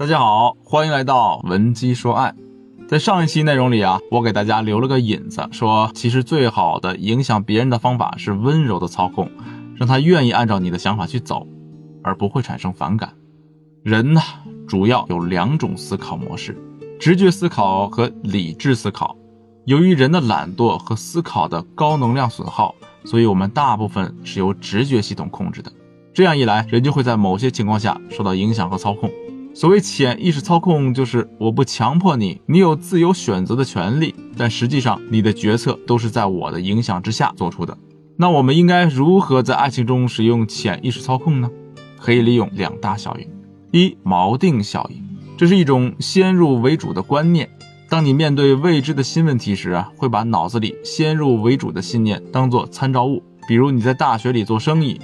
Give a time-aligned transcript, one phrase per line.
[0.00, 2.34] 大家好，欢迎来到文姬说爱。
[2.88, 9.30] 在上一期内容里啊，我给大家留了个引子，说其实最好的影响别人的方法是温柔的操控，
[9.76, 11.46] 让他愿意按照你的想法去走，
[12.02, 13.12] 而不会产生反感。
[13.82, 14.22] 人呢，
[14.66, 16.56] 主要有两种思考模式：
[16.98, 19.14] 直觉思考和理智思考。
[19.66, 25.70] 由于人的懒惰和思考的高能量损耗，所以我们大部分是由直觉系统控制的。
[26.14, 29.10] 这样一来，人就会在某些情况下受到影响和操控。
[29.52, 37.76] 所谓潜意识操控，就是我不强迫你，你有自由选择的权利，但实际上你的决策都是在我的影响之下做出的。
[38.16, 41.50] 那我们应该如何在爱情中使用潜意识操控呢？
[41.98, 43.28] 可以利用两大效应：
[43.72, 45.02] 一、锚定效应，
[45.36, 47.48] 这是一种先入为主的观念。
[47.88, 53.22] 当你面对未知的新问题时啊，会把脑子里先入为主的信念当做参照物。
[53.48, 55.00] 比如你在大学里做生意，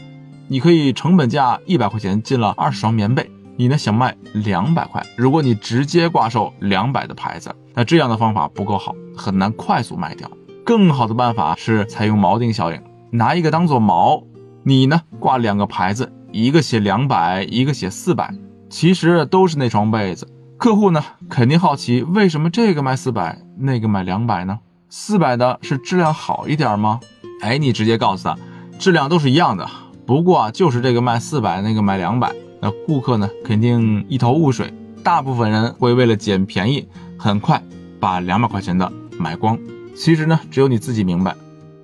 [0.46, 3.28] 你可以成本价一百块钱进了二十双棉被。
[3.56, 5.02] 你呢想卖两百块？
[5.16, 10.30] 如果你直接挂售两百的牌子，那这样的方法不够好，很难快速卖掉。
[10.64, 14.24] 更好的办法是采用锚定效应，拿一个当做锚，
[14.62, 18.34] 你呢挂两个牌子，一个写两百，一个写四百，
[18.68, 20.28] 其实都是那床被子。
[20.58, 24.58] 客户呢肯定好奇，为什么这个卖四百，那个卖两百呢？
[24.88, 27.00] 四百的是质量好一点吗？
[27.42, 28.36] 哎，你直接告诉他，
[28.78, 29.68] 质量都是一样的，
[30.04, 32.32] 不过就是这个卖四百，那个卖两百。
[32.66, 34.74] 那顾客呢，肯定一头雾水。
[35.04, 37.62] 大部分人会为了捡便宜，很快
[38.00, 39.56] 把两百块钱的买光。
[39.94, 41.36] 其实呢，只有你自己明白，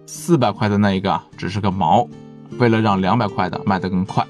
[0.06, 2.08] 四百块的那一个，只是个毛，
[2.58, 4.26] 为了让两百块的卖得更快。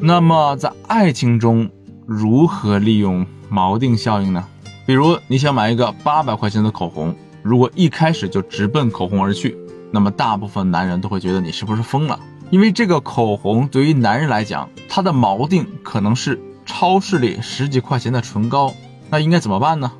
[0.00, 1.68] 那么在爱情中，
[2.06, 4.42] 如何利用锚定效应呢？
[4.86, 9.54] 比如你想买一个八百块钱的口红，如果一开始就直奔口红而去，
[9.90, 12.18] 那么大部分男人都会觉得你是不是疯了？
[12.52, 18.74] 因为这个口红对于男人来讲，它的锚定可能是超市里十几块钱的唇膏，
[19.08, 19.90] 那应该怎么办呢？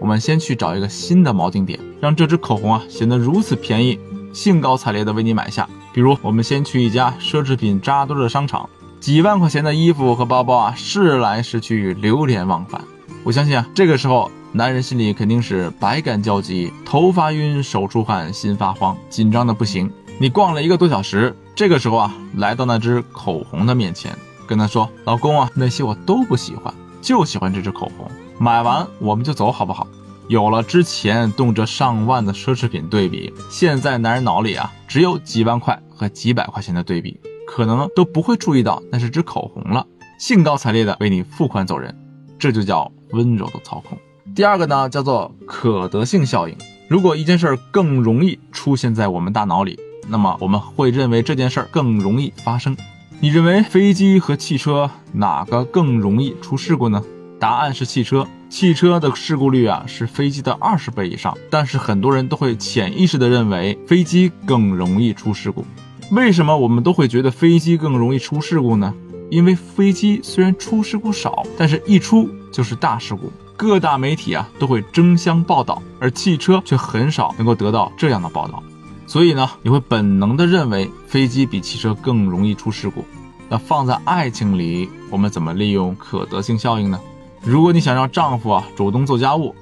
[0.00, 3.98] 我们先去找一个新的锚定点，让这支口红啊显得如此便宜，
[4.32, 5.68] 兴高采烈的为你买下。
[5.92, 8.66] 比如，我们先去一家奢侈品扎堆的商场，
[8.98, 12.80] 几万块钱的衣服和包包啊试来试去，流连忘返。
[13.22, 19.92] 我相信啊，这个时候男人心里肯定是百感交集，头发晕，手出汗，心发慌，紧张的不行。
[20.16, 21.36] 你逛了一个多小时。
[21.56, 24.14] 这个时候啊，来到那支口红的面前，
[24.46, 28.06] 跟他说：“老公啊，那些我都不喜欢，就喜欢这支口红。
[28.38, 29.86] 买完我们就走，好不好？”
[30.28, 39.86] 有了之前动辄上万的奢侈品对比，现在男人脑里啊只有几万块和几百块钱的对比，可能都不会注意到那是支口红了，
[40.18, 41.96] 兴高采烈的为你付款走人，
[42.38, 43.96] 这就叫温柔的操控。
[44.34, 46.54] 第二个呢，叫做可得性效应。
[46.86, 49.80] 如果一件事更容易出现在我们大脑里。
[50.08, 52.76] 那么我们会认为这件事儿更容易发生。
[53.20, 57.02] 你认为飞机和汽车哪个更容易出事故呢？
[57.40, 58.26] 答案是汽车。
[58.48, 61.36] 汽车的事故率啊是飞机的二十倍以上。
[61.50, 65.64] 但是很多人都会潜意识的认为飞机更容易出事故。
[66.12, 68.94] 为什么我们都会觉得飞机更容易出事故呢？
[69.28, 78.62] 因为飞机虽然出事故少，但是一出就是大事故，各大媒体啊都会争相报道，而汽车却很少能够得到这样的报道。
[79.06, 83.04] 所以呢，你会本能的认为飞机比汽车更容易出事故。
[83.48, 87.00] 那放在爱情里，我们怎么利用可得性效应呢？
[87.42, 89.54] 如果你想让丈夫啊主动做家务，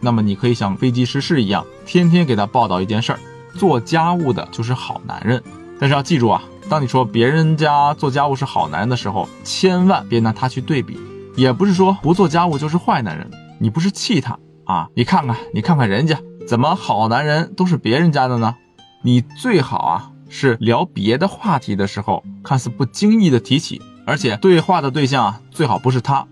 [0.00, 3.18] 那么你可以像飞机失事一样，天天给他报道一件事儿：
[3.56, 5.42] 做家务的就是好男人。
[5.80, 10.96] 但是要记住啊，当你说别人家做家务是好男人的时候，千万别拿他去对比。
[11.34, 13.28] 也不是说不做家务就是坏男人，
[13.58, 14.88] 你不是气他啊？
[14.94, 16.16] 你看看，你看看人家
[16.46, 18.54] 怎么好男人都是别人家的呢？
[19.06, 26.26] 你最好啊，是聊别的话题的时候，看似不经意的提起，而且对话的对象啊，最好不是他。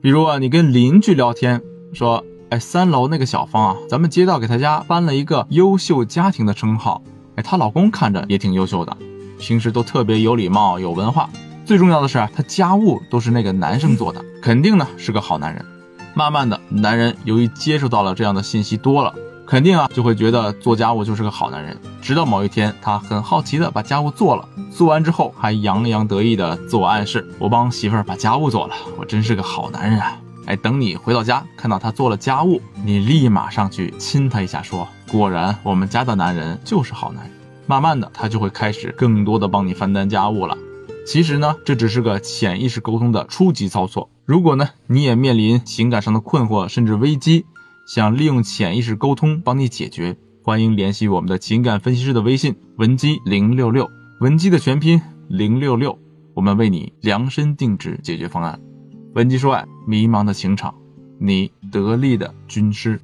[0.00, 1.60] 比如啊，你跟邻居聊天，
[1.92, 7.02] 说，哎，三楼那个小芳啊，咱们街道给她家颁了一个优秀家庭的称号，
[7.34, 8.96] 哎，她老公看着也挺优秀的，
[9.38, 11.28] 平时都特别有礼貌、有文化，
[11.66, 15.62] 最重要的是，他家务都是那个男生做的，肯定呢是个好男人。
[16.14, 19.14] 慢慢的，男人由于接受到了这样的信息多了。
[19.46, 21.78] 肯定啊，就会觉得做家务就是个好男人。
[22.02, 37.32] 直到某一天，他很好奇的把家务做了，做完之后还洋洋得意的自我暗示：“我帮媳妇儿把家务做了，我真是个好男人啊！”哎，等你回到家看到他做了家务，你立马上去亲他一下，说：“果然，我们家的男人就是好男人。”
[37.68, 40.58] 慢慢的，他就会开始更多的帮你分担家务了。
[41.06, 44.10] 其实呢，这只是个潜意识沟通的初级操作。
[44.24, 47.46] 如果呢，你也面临情感上的困惑甚至危机。
[47.86, 53.88] 想利用潜意识沟通帮你解决，欢迎联系我们的情感分析师的微信文姬零六六，
[54.20, 55.96] 文姬的全拼零六六，
[56.34, 58.60] 我们为你量身定制解决方案。
[59.14, 60.74] 文姬说爱，迷茫的情场，
[61.20, 63.00] 你得力的军师。